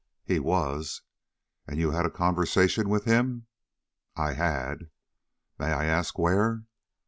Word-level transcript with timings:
"He 0.23 0.39
was." 0.39 1.03
"And 1.67 1.77
you 1.77 1.91
had 1.91 2.07
a 2.07 2.09
conversation 2.09 2.89
with 2.89 3.05
him?" 3.05 3.45
"I 4.15 4.33
had." 4.33 4.89
"May 5.59 5.73
I 5.73 5.85
ask 5.85 6.17
where?" 6.17 6.63